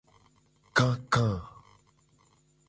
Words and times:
Kaka. 0.77 1.27